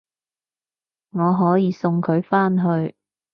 [1.11, 2.95] 我可以送佢返去